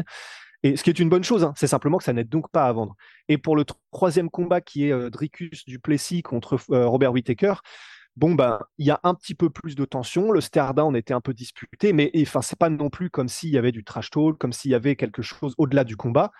Et 0.62 0.76
ce 0.76 0.82
qui 0.82 0.90
est 0.90 0.98
une 0.98 1.08
bonne 1.08 1.24
chose, 1.24 1.44
hein, 1.44 1.52
c'est 1.56 1.66
simplement 1.66 1.98
que 1.98 2.04
ça 2.04 2.12
n'aide 2.12 2.28
donc 2.28 2.50
pas 2.50 2.66
à 2.66 2.72
vendre. 2.72 2.94
Et 3.28 3.38
pour 3.38 3.56
le 3.56 3.64
troisième 3.92 4.30
combat 4.30 4.60
qui 4.60 4.86
est 4.86 4.92
euh, 4.92 5.10
Dricus 5.10 5.64
Duplessis 5.66 6.22
contre 6.22 6.58
Robert 6.68 7.12
Whittaker, 7.12 7.54
bon 8.20 8.34
ben 8.34 8.60
il 8.78 8.86
y 8.86 8.90
a 8.90 9.00
un 9.02 9.14
petit 9.14 9.34
peu 9.34 9.50
plus 9.50 9.74
de 9.74 9.84
tension. 9.86 10.30
Le 10.30 10.40
stare 10.42 10.74
down 10.74 10.94
était 10.94 11.14
un 11.14 11.22
peu 11.22 11.32
disputé, 11.32 11.92
mais 11.94 12.12
enfin 12.20 12.42
c'est 12.42 12.58
pas 12.58 12.68
non 12.68 12.90
plus 12.90 13.10
comme 13.10 13.28
s'il 13.28 13.50
y 13.50 13.58
avait 13.58 13.72
du 13.72 13.82
trash 13.82 14.10
talk, 14.10 14.38
comme 14.38 14.52
s'il 14.52 14.70
y 14.70 14.74
avait 14.74 14.94
quelque 14.94 15.22
chose 15.22 15.54
au-delà 15.58 15.84
du 15.84 15.96
combat. 15.96 16.30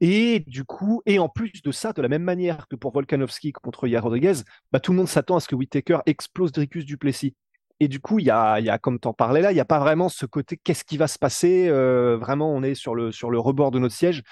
Et 0.00 0.44
du 0.46 0.64
coup, 0.64 1.02
et 1.06 1.18
en 1.18 1.28
plus 1.28 1.50
de 1.62 1.72
ça, 1.72 1.92
de 1.92 2.00
la 2.02 2.08
même 2.08 2.22
manière 2.22 2.68
que 2.68 2.76
pour 2.76 2.92
Volkanovski 2.92 3.52
contre 3.52 3.88
Yair 3.88 4.04
Rodriguez, 4.04 4.34
bah, 4.70 4.78
tout 4.78 4.92
le 4.92 4.98
monde 4.98 5.08
s'attend 5.08 5.36
à 5.36 5.40
ce 5.40 5.48
que 5.48 5.56
Whittaker 5.56 5.98
explose 6.06 6.52
Dricus 6.52 6.84
Duplessis. 6.84 7.34
Et 7.80 7.88
du 7.88 8.00
coup, 8.00 8.20
il 8.20 8.26
y 8.26 8.30
a, 8.30 8.60
il 8.60 8.66
y 8.66 8.70
a 8.70 8.78
comme 8.78 9.00
t'en 9.00 9.12
parlais 9.12 9.40
là, 9.40 9.50
il 9.50 9.54
n'y 9.54 9.60
a 9.60 9.64
pas 9.64 9.80
vraiment 9.80 10.08
ce 10.08 10.24
côté 10.26 10.56
qu'est-ce 10.56 10.84
qui 10.84 10.98
va 10.98 11.08
se 11.08 11.18
passer. 11.18 11.68
euh, 11.68 12.16
vraiment, 12.16 12.52
on 12.54 12.62
est 12.62 12.74
sur 12.76 12.94
le, 12.94 13.10
sur 13.10 13.30
le 13.30 13.40
rebord 13.40 13.72
de 13.72 13.80
notre 13.80 13.94
siège. 13.94 14.22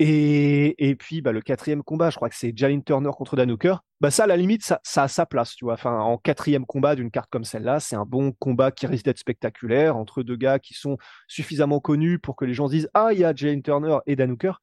Et, 0.00 0.96
puis, 0.96 1.22
bah, 1.22 1.32
le 1.32 1.40
quatrième 1.40 1.82
combat, 1.82 2.10
je 2.10 2.16
crois 2.16 2.28
que 2.28 2.36
c'est 2.36 2.56
Jalin 2.56 2.80
Turner 2.80 3.10
contre 3.10 3.34
Dan 3.34 3.50
Hooker. 3.50 3.76
Bah, 4.00 4.12
ça, 4.12 4.24
à 4.24 4.26
la 4.28 4.36
limite, 4.36 4.62
ça, 4.62 4.80
ça 4.84 5.02
a 5.02 5.08
sa 5.08 5.26
place, 5.26 5.56
tu 5.56 5.64
vois. 5.64 5.76
En 5.84 6.18
quatrième 6.18 6.66
combat 6.66 6.94
d'une 6.94 7.10
carte 7.10 7.30
comme 7.30 7.42
celle-là, 7.44 7.80
c'est 7.80 7.96
un 7.96 8.04
bon 8.04 8.30
combat 8.32 8.70
qui 8.70 8.86
risque 8.86 9.04
d'être 9.06 9.18
spectaculaire 9.18 9.96
entre 9.96 10.22
deux 10.22 10.36
gars 10.36 10.60
qui 10.60 10.74
sont 10.74 10.98
suffisamment 11.26 11.80
connus 11.80 12.20
pour 12.20 12.36
que 12.36 12.44
les 12.44 12.54
gens 12.54 12.68
se 12.68 12.72
disent 12.72 12.90
Ah, 12.94 13.08
il 13.12 13.18
y 13.18 13.24
a 13.24 13.34
Jalin 13.34 13.60
Turner 13.60 13.98
et 14.06 14.14
Dan 14.14 14.30
Hooker. 14.30 14.60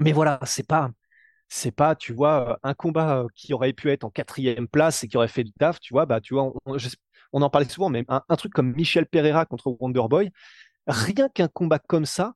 Mais 0.00 0.12
voilà, 0.12 0.38
c'est 0.44 0.66
pas, 0.66 0.90
c'est 1.48 1.72
pas, 1.72 1.94
tu 1.94 2.12
vois, 2.12 2.58
un 2.62 2.74
combat 2.74 3.26
qui 3.34 3.54
aurait 3.54 3.72
pu 3.72 3.90
être 3.90 4.04
en 4.04 4.10
quatrième 4.10 4.68
place 4.68 5.04
et 5.04 5.08
qui 5.08 5.16
aurait 5.16 5.28
fait 5.28 5.44
du 5.44 5.52
taf, 5.52 5.80
tu 5.80 5.94
vois, 5.94 6.06
bah, 6.06 6.20
tu 6.20 6.34
vois, 6.34 6.52
on 7.32 7.42
en 7.42 7.50
parlait 7.50 7.68
souvent, 7.68 7.88
mais 7.88 8.04
un, 8.08 8.22
un 8.28 8.36
truc 8.36 8.52
comme 8.52 8.72
Michel 8.74 9.06
Pereira 9.06 9.46
contre 9.46 9.76
Wonderboy, 9.80 10.30
rien 10.86 11.28
qu'un 11.30 11.48
combat 11.48 11.78
comme 11.78 12.06
ça, 12.06 12.34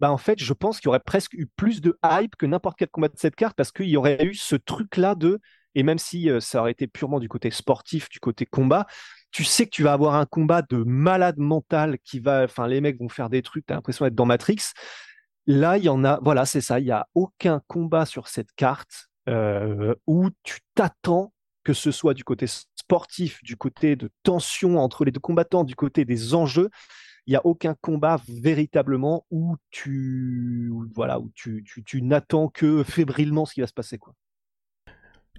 bah, 0.00 0.10
en 0.10 0.18
fait, 0.18 0.42
je 0.42 0.52
pense 0.52 0.78
qu'il 0.78 0.86
y 0.86 0.88
aurait 0.88 1.00
presque 1.00 1.34
eu 1.34 1.46
plus 1.56 1.80
de 1.80 1.98
hype 2.04 2.36
que 2.36 2.46
n'importe 2.46 2.78
quel 2.78 2.88
combat 2.88 3.08
de 3.08 3.16
cette 3.16 3.36
carte 3.36 3.56
parce 3.56 3.72
qu'il 3.72 3.88
y 3.88 3.96
aurait 3.96 4.24
eu 4.24 4.34
ce 4.34 4.56
truc-là 4.56 5.14
de, 5.14 5.40
et 5.74 5.82
même 5.82 5.98
si 5.98 6.28
ça 6.40 6.60
aurait 6.60 6.72
été 6.72 6.86
purement 6.86 7.20
du 7.20 7.28
côté 7.28 7.50
sportif, 7.50 8.08
du 8.08 8.20
côté 8.20 8.46
combat, 8.46 8.86
tu 9.30 9.44
sais 9.44 9.64
que 9.64 9.70
tu 9.70 9.82
vas 9.82 9.94
avoir 9.94 10.16
un 10.16 10.26
combat 10.26 10.62
de 10.62 10.82
malade 10.84 11.38
mental 11.38 11.98
qui 12.04 12.20
va, 12.20 12.44
enfin, 12.44 12.66
les 12.66 12.80
mecs 12.80 12.98
vont 12.98 13.08
faire 13.08 13.30
des 13.30 13.42
trucs, 13.42 13.64
t'as 13.66 13.74
l'impression 13.74 14.04
d'être 14.04 14.14
dans 14.14 14.26
Matrix. 14.26 14.60
Là, 15.46 15.78
il 15.78 15.84
y 15.84 15.88
en 15.88 16.04
a, 16.04 16.20
voilà, 16.22 16.44
c'est 16.44 16.60
ça, 16.60 16.78
il 16.78 16.84
n'y 16.84 16.90
a 16.90 17.08
aucun 17.14 17.62
combat 17.66 18.04
sur 18.06 18.28
cette 18.28 18.52
carte 18.56 19.08
où 20.06 20.28
tu 20.42 20.58
t'attends 20.74 21.32
que 21.64 21.72
ce 21.72 21.92
soit 21.92 22.12
du 22.12 22.24
côté 22.24 22.46
sportif, 22.46 23.42
du 23.42 23.56
côté 23.56 23.96
de 23.96 24.10
tension 24.24 24.78
entre 24.78 25.04
les 25.04 25.12
deux 25.12 25.20
combattants, 25.20 25.64
du 25.64 25.76
côté 25.76 26.04
des 26.04 26.34
enjeux. 26.34 26.68
Il 27.26 27.30
n'y 27.30 27.36
a 27.36 27.46
aucun 27.46 27.74
combat 27.80 28.20
véritablement 28.28 29.26
où 29.30 29.56
tu, 29.70 30.72
voilà, 30.94 31.20
où 31.20 31.30
tu, 31.34 31.62
tu, 31.64 31.84
tu 31.84 32.02
n'attends 32.02 32.48
que 32.48 32.82
fébrilement 32.82 33.46
ce 33.46 33.54
qui 33.54 33.60
va 33.60 33.66
se 33.66 33.72
passer, 33.72 33.98
quoi. 33.98 34.14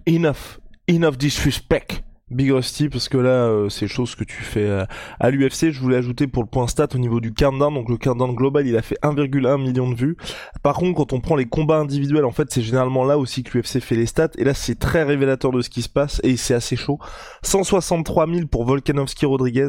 enough. 0.06 0.58
Enough 0.88 1.16
disrespect 1.16 2.04
Big 2.30 2.50
Rusty 2.50 2.88
parce 2.88 3.08
que 3.08 3.18
là 3.18 3.46
euh, 3.48 3.68
c'est 3.68 3.86
chose 3.86 4.14
que 4.14 4.24
tu 4.24 4.42
fais 4.42 4.64
euh, 4.64 4.84
à 5.20 5.30
l'UFC 5.30 5.70
je 5.70 5.80
voulais 5.80 5.96
ajouter 5.96 6.26
pour 6.26 6.42
le 6.42 6.48
point 6.48 6.66
stat 6.66 6.88
au 6.94 6.98
niveau 6.98 7.20
du 7.20 7.34
countdown. 7.34 7.72
Donc 7.74 7.88
le 7.88 7.98
countdown 7.98 8.34
global 8.34 8.66
il 8.66 8.76
a 8.76 8.82
fait 8.82 8.98
1,1 9.02 9.62
million 9.62 9.90
de 9.90 9.94
vues. 9.94 10.16
Par 10.62 10.76
contre 10.76 10.96
quand 10.96 11.12
on 11.12 11.20
prend 11.20 11.36
les 11.36 11.44
combats 11.46 11.78
individuels 11.78 12.24
en 12.24 12.32
fait 12.32 12.50
c'est 12.50 12.62
généralement 12.62 13.04
là 13.04 13.18
aussi 13.18 13.42
que 13.42 13.58
l'UFC 13.58 13.80
fait 13.80 13.96
les 13.96 14.06
stats. 14.06 14.30
Et 14.38 14.44
là 14.44 14.54
c'est 14.54 14.78
très 14.78 15.02
révélateur 15.02 15.52
de 15.52 15.60
ce 15.60 15.68
qui 15.68 15.82
se 15.82 15.88
passe. 15.88 16.20
Et 16.24 16.36
c'est 16.36 16.54
assez 16.54 16.76
chaud. 16.76 16.98
163 17.42 18.26
000 18.26 18.46
pour 18.46 18.64
Volkanovski 18.64 19.26
Rodriguez 19.26 19.68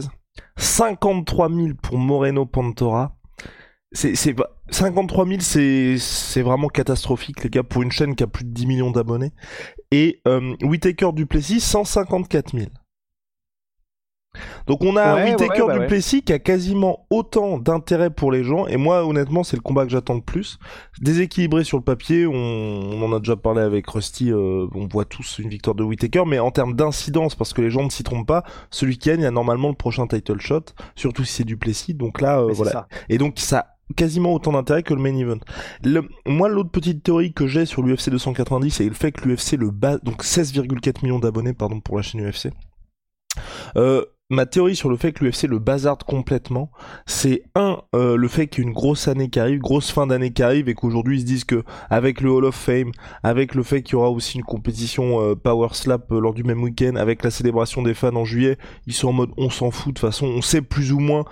53 0.57 1.49
000 1.49 1.67
pour 1.81 1.97
Moreno 1.97 2.45
Pantora. 2.45 3.15
C'est, 3.91 4.15
c'est 4.15 4.35
53 4.71 5.25
000, 5.25 5.39
c'est, 5.39 5.97
c'est 5.97 6.41
vraiment 6.41 6.67
catastrophique, 6.67 7.43
les 7.43 7.49
gars, 7.49 7.63
pour 7.63 7.81
une 7.81 7.91
chaîne 7.91 8.15
qui 8.15 8.23
a 8.23 8.27
plus 8.27 8.43
de 8.43 8.49
10 8.49 8.65
millions 8.65 8.91
d'abonnés. 8.91 9.31
Et 9.91 10.21
euh, 10.27 10.55
Whitaker 10.61 11.11
Duplessis, 11.13 11.61
154 11.61 12.57
000. 12.57 12.69
Donc 14.67 14.83
on 14.83 14.95
a 14.97 15.15
Ouais, 15.15 15.31
Whitaker 15.31 15.61
ouais, 15.61 15.67
bah 15.67 15.87
ouais. 15.87 16.21
Qui 16.25 16.33
a 16.33 16.39
quasiment 16.39 17.05
autant 17.09 17.57
d'intérêt 17.57 18.09
pour 18.09 18.31
les 18.31 18.43
gens. 18.43 18.67
Et 18.67 18.77
moi, 18.77 19.05
honnêtement, 19.05 19.43
c'est 19.43 19.55
le 19.55 19.61
combat 19.61 19.85
que 19.85 19.91
j'attends 19.91 20.15
le 20.15 20.21
plus. 20.21 20.57
Déséquilibré 21.01 21.63
sur 21.63 21.77
le 21.77 21.83
papier, 21.83 22.25
on, 22.27 22.33
on 22.33 23.01
en 23.03 23.13
a 23.15 23.19
déjà 23.19 23.35
parlé 23.35 23.61
avec 23.61 23.87
Rusty. 23.87 24.31
euh, 24.31 24.67
on 24.73 24.87
voit 24.87 25.05
tous 25.05 25.39
une 25.39 25.49
victoire 25.49 25.75
de 25.75 25.83
Whitaker, 25.83 26.23
mais 26.27 26.39
en 26.39 26.51
termes 26.51 26.73
d'incidence, 26.75 27.35
parce 27.35 27.53
que 27.53 27.61
les 27.61 27.69
gens 27.69 27.83
ne 27.83 27.89
s'y 27.89 28.03
trompent 28.03 28.27
pas, 28.27 28.43
celui 28.71 28.97
qui 28.97 29.09
gagne 29.09 29.25
a 29.25 29.31
normalement 29.31 29.69
le 29.69 29.75
prochain 29.75 30.07
title 30.07 30.39
shot, 30.39 30.65
surtout 30.95 31.23
si 31.23 31.33
c'est 31.33 31.43
Duplessis. 31.43 31.93
Donc 31.93 32.21
là, 32.21 32.39
euh, 32.39 32.51
voilà. 32.51 32.71
ça. 32.71 32.87
Et 33.09 33.17
donc 33.17 33.35
ça 33.37 33.59
a 33.59 33.67
quasiment 33.95 34.33
autant 34.33 34.51
d'intérêt 34.53 34.83
que 34.83 34.93
le 34.93 35.01
main 35.01 35.15
event. 35.15 35.37
Le, 35.83 36.07
moi, 36.25 36.49
l'autre 36.49 36.71
petite 36.71 37.03
théorie 37.03 37.33
que 37.33 37.47
j'ai 37.47 37.65
sur 37.65 37.83
l'UFC 37.83 38.09
290, 38.09 38.71
c'est 38.71 38.85
le 38.85 38.93
fait 38.93 39.11
que 39.11 39.27
l'UFC 39.27 39.53
le 39.57 39.69
bas, 39.71 39.97
donc 39.99 40.23
16,4 40.23 41.03
millions 41.03 41.19
d'abonnés, 41.19 41.53
pardon, 41.53 41.79
pour 41.79 41.97
la 41.97 42.01
chaîne 42.01 42.27
UFC. 42.27 42.49
Euh, 43.75 44.03
ma 44.29 44.45
théorie 44.45 44.75
sur 44.75 44.89
le 44.89 44.97
fait 44.97 45.11
que 45.11 45.23
l'UFC 45.23 45.43
le 45.43 45.59
bazarde 45.59 46.03
complètement, 46.03 46.71
c'est 47.05 47.43
un, 47.53 47.81
euh, 47.93 48.15
le 48.15 48.27
fait 48.27 48.47
qu'il 48.47 48.63
y 48.63 48.65
ait 48.65 48.69
une 48.69 48.73
grosse 48.73 49.07
année 49.07 49.29
qui 49.29 49.39
arrive, 49.39 49.59
grosse 49.59 49.91
fin 49.91 50.07
d'année 50.07 50.33
qui 50.33 50.41
arrive, 50.41 50.67
et 50.67 50.73
qu'aujourd'hui 50.73 51.17
ils 51.17 51.21
se 51.21 51.25
disent 51.25 51.43
que 51.43 51.63
avec 51.89 52.21
le 52.21 52.31
Hall 52.31 52.45
of 52.45 52.55
Fame, 52.55 52.91
avec 53.21 53.53
le 53.53 53.61
fait 53.61 53.83
qu'il 53.83 53.93
y 53.93 53.95
aura 53.95 54.09
aussi 54.09 54.37
une 54.37 54.43
compétition 54.43 55.21
euh, 55.21 55.35
Power 55.35 55.69
Slap 55.73 56.11
euh, 56.11 56.19
lors 56.19 56.33
du 56.33 56.43
même 56.43 56.63
week-end, 56.63 56.95
avec 56.95 57.23
la 57.23 57.29
célébration 57.29 57.83
des 57.83 57.93
fans 57.93 58.15
en 58.15 58.25
juillet, 58.25 58.57
ils 58.87 58.93
sont 58.93 59.09
en 59.09 59.13
mode 59.13 59.31
on 59.37 59.49
s'en 59.49 59.69
fout 59.69 59.93
de 59.93 59.99
façon, 59.99 60.25
on 60.25 60.41
sait 60.41 60.61
plus 60.61 60.91
ou 60.91 60.99
moins 60.99 61.25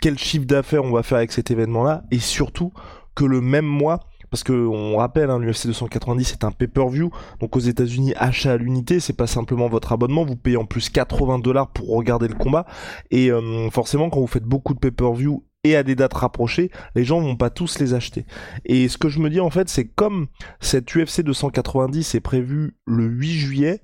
quel 0.00 0.18
chiffre 0.18 0.46
d'affaires 0.46 0.84
on 0.84 0.92
va 0.92 1.02
faire 1.02 1.18
avec 1.18 1.32
cet 1.32 1.50
événement-là, 1.50 2.04
et 2.10 2.18
surtout 2.18 2.72
que 3.14 3.24
le 3.24 3.40
même 3.40 3.66
mois, 3.66 4.00
parce 4.30 4.42
que 4.42 4.52
on 4.52 4.96
rappelle, 4.96 5.30
hein, 5.30 5.38
l'UFC 5.38 5.66
290 5.66 6.24
c'est 6.24 6.44
un 6.44 6.50
pay-per-view, 6.50 7.10
donc 7.40 7.56
aux 7.56 7.60
États-Unis 7.60 8.14
achat 8.16 8.52
à 8.52 8.56
l'unité, 8.56 9.00
c'est 9.00 9.16
pas 9.16 9.26
simplement 9.26 9.68
votre 9.68 9.92
abonnement, 9.92 10.24
vous 10.24 10.36
payez 10.36 10.56
en 10.56 10.64
plus 10.64 10.90
80 10.90 11.38
dollars 11.40 11.68
pour 11.68 11.88
regarder 11.88 12.28
le 12.28 12.34
combat, 12.34 12.66
et 13.10 13.30
euh, 13.30 13.70
forcément 13.70 14.10
quand 14.10 14.20
vous 14.20 14.26
faites 14.26 14.44
beaucoup 14.44 14.74
de 14.74 14.78
pay-per-view 14.78 15.44
et 15.64 15.76
à 15.76 15.82
des 15.82 15.96
dates 15.96 16.14
rapprochées, 16.14 16.70
les 16.94 17.04
gens 17.04 17.20
vont 17.20 17.36
pas 17.36 17.50
tous 17.50 17.78
les 17.80 17.92
acheter. 17.92 18.26
Et 18.64 18.88
ce 18.88 18.96
que 18.96 19.08
je 19.08 19.18
me 19.18 19.28
dis 19.28 19.40
en 19.40 19.50
fait, 19.50 19.68
c'est 19.68 19.86
comme 19.86 20.28
cette 20.60 20.94
UFC 20.94 21.22
290 21.22 22.14
est 22.14 22.20
prévue 22.20 22.76
le 22.86 23.04
8 23.04 23.32
juillet, 23.32 23.82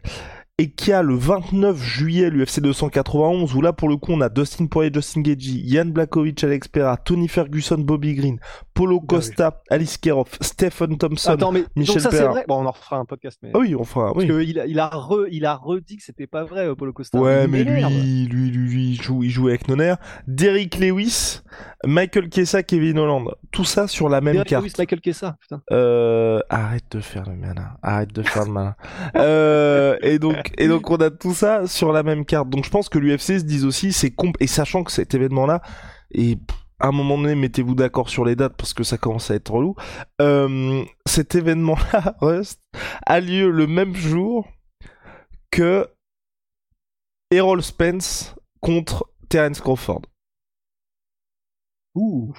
et 0.58 0.70
qu'il 0.70 0.90
y 0.90 0.92
a 0.92 1.02
le 1.02 1.16
29 1.16 1.82
juillet 1.82 2.30
l'UFC 2.30 2.61
291 2.61 3.56
où 3.56 3.61
là 3.61 3.73
pour 3.73 3.88
le 3.88 3.96
coup 3.96 4.12
on 4.12 4.20
a 4.20 4.28
Dustin 4.28 4.66
Poirier, 4.66 4.92
Justin 4.94 5.23
Gaethje, 5.23 5.49
Yann 5.64 5.90
Blakovic, 5.90 6.44
Alex 6.44 6.68
Pereira, 6.68 6.96
Tony 6.96 7.26
Ferguson, 7.26 7.78
Bobby 7.78 8.14
Green, 8.14 8.38
Paulo 8.73 9.00
Bien 9.00 9.06
Costa, 9.08 9.62
Alice 9.68 9.96
Kerov, 9.99 10.28
Stephen 10.40 10.96
Thompson. 10.96 11.30
Attends, 11.32 11.50
mais 11.50 11.64
Michel 11.75 11.94
donc 11.96 12.02
ça 12.02 12.11
c'est 12.12 12.16
Pereira. 12.18 12.32
vrai. 12.34 12.44
Bon, 12.46 12.62
on 12.62 12.66
en 12.66 12.70
refera 12.70 12.99
un 12.99 13.04
podcast, 13.04 13.38
mais. 13.42 13.50
Ah 13.52 13.58
oui, 13.58 13.75
enfin 13.75 14.12
Parce 14.14 14.18
oui. 14.25 14.28
que 14.28 14.42
il 14.44 14.61
a, 14.61 14.66
il 14.66 14.78
a 14.78 14.88
re, 14.88 15.26
il 15.30 15.44
a 15.44 15.56
redit 15.56 15.96
que 15.96 16.04
c'était 16.04 16.28
pas 16.28 16.44
vrai, 16.44 16.68
euh, 16.68 16.75
Paulo 16.76 16.92
Costa. 16.92 17.18
Ouais, 17.18 17.49
mais 17.49 17.64
lui, 17.64 17.82
lui, 17.82 18.26
lui, 18.28 18.50
lui, 18.50 18.90
il 18.90 19.02
joue, 19.02 19.25
il 19.25 19.30
joue 19.30 19.49
avec 19.49 19.66
Nonaire. 19.66 19.96
Derrick 20.28 20.78
Lewis, 20.78 21.40
Michael 21.84 22.28
Kessa, 22.28 22.62
Kevin 22.62 22.99
Holland. 23.00 23.28
Tout 23.50 23.64
ça 23.64 23.88
sur 23.88 24.08
la 24.08 24.20
même 24.20 24.34
Derrick 24.34 24.50
carte. 24.50 24.62
Lewis, 24.64 24.75
Michael 24.78 25.00
Kessa, 25.00 25.37
putain. 25.40 25.62
Euh, 25.73 26.38
arrête 26.49 26.84
de 26.92 27.00
faire 27.00 27.28
le 27.28 27.34
malin. 27.37 27.70
Arrête 27.82 28.12
de 28.12 28.23
faire 28.23 28.44
le 28.44 28.52
malin. 28.52 28.76
Euh, 29.16 29.96
et 30.02 30.18
donc, 30.20 30.43
et 30.58 30.68
donc 30.68 30.90
on 30.90 30.96
a 30.96 31.10
tout 31.10 31.34
ça 31.34 31.66
sur 31.66 31.92
la 31.92 32.02
même 32.02 32.24
carte. 32.24 32.48
Donc 32.48 32.64
je 32.64 32.70
pense 32.70 32.88
que 32.88 32.98
l'UFC 32.98 33.38
se 33.38 33.44
dit 33.44 33.64
aussi, 33.64 33.92
c'est 33.92 34.10
comp, 34.10 34.36
et 34.40 34.46
sachant 34.46 34.84
que 34.84 34.92
cet 34.92 35.14
événement-là, 35.14 35.62
et 36.10 36.38
à 36.80 36.88
un 36.88 36.92
moment 36.92 37.16
donné, 37.16 37.34
mettez-vous 37.34 37.74
d'accord 37.74 38.08
sur 38.08 38.24
les 38.24 38.36
dates 38.36 38.56
parce 38.56 38.74
que 38.74 38.84
ça 38.84 38.98
commence 38.98 39.30
à 39.30 39.34
être 39.34 39.50
relou. 39.50 39.74
Euh, 40.20 40.84
cet 41.06 41.34
événement-là, 41.34 42.16
Rust, 42.20 42.60
a 43.06 43.20
lieu 43.20 43.50
le 43.50 43.66
même 43.66 43.94
jour 43.94 44.48
que 45.50 45.88
Errol 47.30 47.62
Spence 47.62 48.34
contre 48.60 49.10
Terence 49.28 49.60
Crawford. 49.60 50.02
Ouh. 51.94 52.34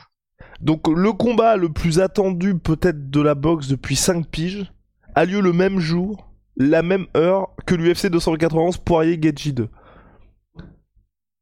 Donc 0.59 0.87
le 0.87 1.11
combat 1.13 1.55
le 1.55 1.69
plus 1.69 1.99
attendu 1.99 2.57
peut-être 2.57 3.09
de 3.09 3.21
la 3.21 3.35
boxe 3.35 3.67
depuis 3.67 3.95
5 3.95 4.27
piges 4.27 4.71
a 5.15 5.25
lieu 5.25 5.39
le 5.39 5.53
même 5.53 5.79
jour, 5.79 6.29
la 6.57 6.81
même 6.81 7.05
heure 7.17 7.49
que 7.65 7.75
l'UFC 7.75 8.07
291 8.07 8.77
Poirier 8.77 9.17
Gaethje 9.17 9.53
2. 9.53 9.69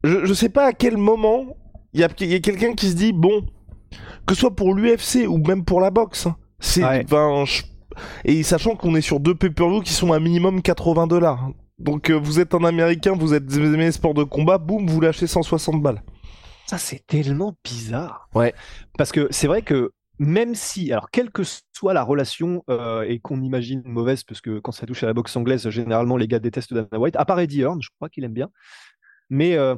Je, 0.04 0.26
je 0.26 0.34
sais 0.34 0.50
pas 0.50 0.66
à 0.68 0.74
quel 0.74 0.98
moment 0.98 1.56
il 1.94 2.02
y 2.02 2.04
a, 2.04 2.10
il 2.20 2.28
y 2.32 2.36
a 2.36 2.40
quelqu'un 2.40 2.74
qui 2.74 2.90
se 2.90 2.96
dit 2.96 3.14
bon 3.14 3.46
que 4.26 4.34
ce 4.34 4.42
soit 4.42 4.56
pour 4.56 4.74
l'UFC 4.74 5.28
ou 5.28 5.38
même 5.38 5.64
pour 5.66 5.80
la 5.82 5.92
boxe, 5.92 6.28
hein, 6.28 6.36
c'est 6.60 6.84
Ouais. 6.84 7.04
enfin, 7.06 7.44
je- 7.46 7.64
et 8.26 8.42
sachant 8.44 8.76
qu'on 8.76 8.96
est 8.96 9.02
sur 9.02 9.20
deux 9.20 9.36
pay-per-view 9.36 9.82
qui 9.82 9.94
sont 9.94 10.14
à 10.14 10.20
minimum 10.20 10.62
80 10.62 11.06
dollars. 11.08 11.50
Donc 11.78 12.10
euh, 12.10 12.16
vous 12.16 12.40
êtes 12.40 12.56
un 12.56 12.64
américain, 12.64 13.14
vous 13.16 13.34
êtes 13.34 13.44
vous 13.52 13.60
aimez 13.60 13.86
les 13.86 13.92
sports 13.92 14.14
de 14.16 14.24
combat, 14.24 14.58
boum, 14.58 14.88
vous 14.88 15.00
lâchez 15.00 15.28
160 15.28 15.82
balles. 15.82 16.02
Ça, 16.66 16.78
c'est 16.78 17.06
tellement 17.06 17.54
bizarre. 17.64 18.30
Ouais. 18.34 18.54
Parce 18.98 19.12
que 19.12 19.28
c'est 19.32 19.48
vrai 19.48 19.62
que 19.62 19.92
même 20.20 20.54
si, 20.56 20.92
alors, 20.92 21.10
quelle 21.10 21.32
que 21.32 21.44
soit 21.44 21.94
la 21.94 22.04
relation 22.04 22.64
euh, 22.70 23.02
et 23.04 23.20
qu'on 23.20 23.42
imagine 23.42 23.82
mauvaise, 23.86 24.24
parce 24.24 24.42
que 24.42 24.60
quand 24.60 24.72
ça 24.72 24.86
touche 24.86 25.04
à 25.04 25.08
la 25.08 25.14
boxe 25.14 25.36
anglaise, 25.36 25.68
généralement 25.70 26.18
les 26.18 26.28
gars 26.28 26.40
détestent 26.40 26.74
Dana 26.74 27.00
White, 27.00 27.16
à 27.16 27.26
part 27.26 27.40
Eddie 27.40 27.62
Hearn, 27.62 27.82
je 27.82 27.90
crois 27.96 28.10
qu'il 28.10 28.24
aime 28.24 28.34
bien. 28.34 28.50
Mais 29.30 29.56
euh, 29.58 29.76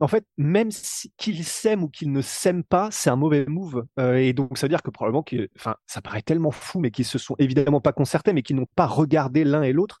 en 0.00 0.08
fait, 0.08 0.24
même 0.36 0.70
si, 0.70 1.12
qu'il 1.16 1.44
s'aime 1.44 1.84
ou 1.84 1.88
qu'il 1.88 2.10
ne 2.10 2.20
s'aime 2.20 2.64
pas, 2.64 2.90
c'est 2.90 3.10
un 3.10 3.16
mauvais 3.16 3.46
move. 3.46 3.86
Euh, 3.98 4.16
et 4.16 4.32
donc, 4.32 4.58
ça 4.58 4.66
veut 4.66 4.70
dire 4.70 4.82
que 4.82 4.90
probablement, 4.90 5.24
enfin, 5.56 5.76
ça 5.86 6.02
paraît 6.02 6.22
tellement 6.22 6.50
fou, 6.50 6.80
mais 6.80 6.90
qu'ils 6.90 7.04
se 7.04 7.18
sont 7.18 7.36
évidemment 7.38 7.80
pas 7.80 7.92
concertés, 7.92 8.32
mais 8.32 8.42
qu'ils 8.42 8.56
n'ont 8.56 8.66
pas 8.74 8.86
regardé 8.86 9.44
l'un 9.44 9.62
et 9.62 9.72
l'autre. 9.72 9.98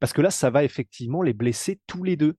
Parce 0.00 0.12
que 0.12 0.22
là, 0.22 0.30
ça 0.30 0.50
va 0.50 0.64
effectivement 0.64 1.22
les 1.22 1.32
blesser 1.32 1.80
tous 1.86 2.04
les 2.04 2.16
deux 2.16 2.36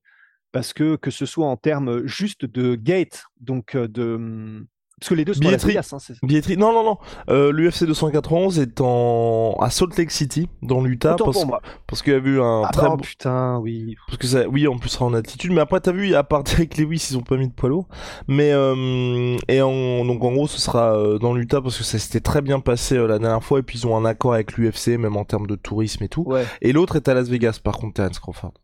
parce 0.52 0.72
que 0.72 0.96
que 0.96 1.10
ce 1.10 1.26
soit 1.26 1.46
en 1.46 1.56
termes 1.56 2.06
juste 2.06 2.46
de 2.46 2.76
gate, 2.76 3.24
donc 3.40 3.76
de 3.76 4.66
parce 4.98 5.10
que 5.10 5.14
les 5.14 5.24
deux 5.26 5.34
sont 5.34 5.42
Las. 5.42 5.64
Vegas, 5.64 5.90
hein, 5.92 6.14
Billetterie. 6.22 6.56
Non, 6.56 6.72
non, 6.72 6.82
non. 6.82 6.96
Euh, 7.28 7.52
L'UFC 7.52 7.84
291 7.84 8.58
est 8.58 8.80
en 8.80 9.54
à 9.60 9.68
Salt 9.70 9.96
Lake 9.98 10.10
City, 10.10 10.48
dans 10.62 10.80
l'Utah, 10.82 11.16
parce, 11.16 11.44
parce 11.86 12.02
qu'il 12.02 12.12
y 12.14 12.16
a 12.16 12.18
eu 12.18 12.40
un 12.40 12.62
Ah 12.64 12.70
très 12.72 12.88
bah, 12.88 12.96
bon- 12.96 13.02
putain, 13.02 13.58
oui. 13.58 13.94
parce 14.06 14.16
que 14.18 14.26
ça, 14.26 14.48
oui, 14.48 14.66
en 14.66 14.78
plus 14.78 14.88
sera 14.88 15.04
en 15.04 15.12
altitude. 15.12 15.52
Mais 15.52 15.60
après, 15.60 15.80
t'as 15.80 15.92
vu, 15.92 16.14
à 16.14 16.24
part 16.24 16.44
Derek 16.44 16.78
Lewis, 16.78 17.08
ils 17.10 17.18
ont 17.18 17.22
pas 17.22 17.36
mis 17.36 17.48
de 17.48 17.52
poids 17.52 17.68
lourd. 17.68 17.88
Mais 18.26 18.52
euh, 18.52 19.36
et 19.48 19.60
en, 19.60 20.04
donc 20.06 20.24
en 20.24 20.32
gros, 20.32 20.46
ce 20.46 20.60
sera 20.60 20.96
euh, 20.96 21.18
dans 21.18 21.34
l'Utah 21.34 21.60
parce 21.60 21.76
que 21.76 21.84
ça 21.84 21.98
s'était 21.98 22.20
très 22.20 22.40
bien 22.40 22.60
passé 22.60 22.96
euh, 22.96 23.06
la 23.06 23.18
dernière 23.18 23.44
fois 23.44 23.58
et 23.58 23.62
puis 23.62 23.78
ils 23.78 23.86
ont 23.86 23.96
un 23.96 24.04
accord 24.06 24.32
avec 24.34 24.56
l'UFC, 24.56 24.96
même 24.98 25.16
en 25.16 25.24
termes 25.24 25.46
de 25.46 25.56
tourisme 25.56 26.02
et 26.04 26.08
tout. 26.08 26.22
Ouais, 26.26 26.46
Et 26.62 26.72
l'autre 26.72 26.96
est 26.96 27.06
à 27.08 27.14
Las 27.14 27.28
Vegas, 27.28 27.60
par 27.62 27.76
contre, 27.76 27.94
Terence 27.94 28.18
Crawford. 28.18 28.54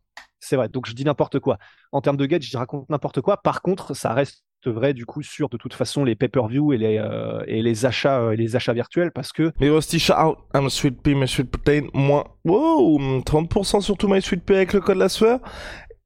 c'est 0.40 0.56
vrai. 0.56 0.68
Donc 0.70 0.86
je 0.86 0.94
dis 0.94 1.04
n'importe 1.04 1.40
quoi. 1.40 1.58
En 1.92 2.00
termes 2.00 2.16
de 2.16 2.24
gate, 2.24 2.42
je 2.42 2.56
raconte 2.56 2.88
n'importe 2.88 3.20
quoi. 3.20 3.36
Par 3.42 3.60
contre, 3.60 3.94
ça 3.94 4.14
reste 4.14 4.44
vrai 4.70 4.94
du 4.94 5.06
coup 5.06 5.22
sur 5.22 5.48
de 5.48 5.56
toute 5.56 5.74
façon 5.74 6.04
les 6.04 6.14
pay-per-view 6.14 6.72
et 6.72 6.78
les 6.78 6.98
euh, 6.98 7.42
et 7.46 7.62
les 7.62 7.86
achats 7.86 8.20
euh, 8.20 8.32
et 8.32 8.36
les 8.36 8.56
achats 8.56 8.72
virtuels 8.72 9.12
parce 9.12 9.32
que 9.32 9.52
Mais 9.60 9.70
Rusty, 9.70 9.98
shout 9.98 10.14
out, 10.14 10.38
I'm 10.54 10.68
sweet 10.70 11.02
pea, 11.02 11.14
my 11.14 11.28
sweet 11.28 11.50
protein, 11.50 11.88
moins, 11.94 12.24
wow, 12.44 12.98
30% 13.20 13.80
sur 13.80 13.96
tout 13.96 14.08
my 14.08 14.20
sweet 14.20 14.44
pea 14.44 14.56
avec 14.56 14.72
le 14.72 14.80
code 14.80 14.98
la 14.98 15.08
sueur. 15.08 15.40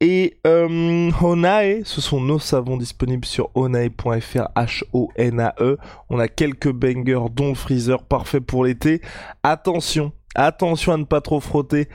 Et 0.01 0.39
euh, 0.47 1.11
Honae, 1.23 1.83
ce 1.85 2.03
sont 2.03 2.21
nos 2.21 2.39
savons 2.39 2.77
disponibles 2.77 3.25
sur 3.25 3.49
honae.fr, 3.55 4.49
H-O-N-A-E. 4.55 5.79
On 6.11 6.19
a 6.19 6.29
quelques 6.29 6.71
bangers, 6.71 7.31
dont 7.33 7.55
freezer, 7.55 8.03
parfait 8.03 8.43
pour 8.43 8.67
l'été. 8.67 9.01
Attention, 9.43 10.13
attention 10.35 10.93
à 10.93 10.99
ne 10.99 11.05
pas 11.05 11.23
trop 11.23 11.41
frotter 11.41 11.89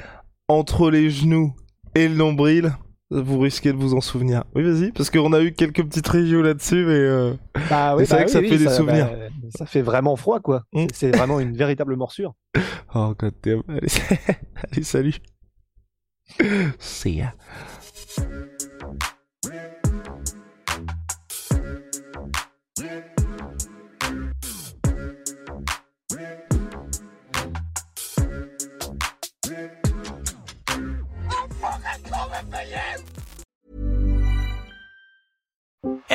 entre 0.47 0.89
les 0.89 1.11
genoux 1.11 1.53
et 1.93 2.07
le 2.07 2.15
nombril. 2.15 2.73
Vous 3.11 3.39
risquez 3.39 3.73
de 3.73 3.77
vous 3.77 3.93
en 3.93 3.99
souvenir. 4.01 4.45
Oui, 4.55 4.63
vas-y, 4.63 4.91
parce 4.93 5.09
qu'on 5.09 5.33
a 5.33 5.41
eu 5.41 5.51
quelques 5.51 5.83
petites 5.83 6.07
reviews 6.07 6.41
là-dessus, 6.41 6.85
mais 6.85 6.93
euh, 6.93 7.33
bah 7.69 7.93
oui, 7.97 8.05
c'est 8.07 8.15
vrai 8.15 8.23
que 8.25 8.31
ça 8.31 8.39
fait 8.39 8.57
des 8.57 8.69
souvenirs. 8.69 9.09
bah, 9.11 9.49
ça 9.57 9.65
fait 9.65 9.81
vraiment 9.81 10.15
froid 10.15 10.39
quoi. 10.39 10.63
Mm. 10.71 10.85
C'est- 10.93 11.11
C'est 11.11 11.17
vraiment 11.17 11.39
une 11.41 11.55
véritable 11.55 11.95
morsure. 11.97 12.33
Oh 12.95 13.13
god 13.17 13.33
damn. 13.43 13.63
Allez, 13.69 13.87
Allez 14.71 14.83
salut. 14.83 15.13
See 16.79 17.17
ya. 17.17 17.33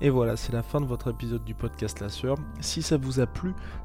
Et 0.00 0.10
voilà, 0.10 0.36
c'est 0.36 0.52
la 0.52 0.62
fin 0.62 0.80
de 0.80 0.86
votre 0.86 1.10
épisode 1.10 1.44
du 1.44 1.54
podcast 1.54 1.98
La 1.98 2.08
Sœur. 2.08 2.36
Si 2.60 2.82
ça 2.82 2.96
vous 2.96 3.18
a 3.18 3.26
plu, 3.26 3.52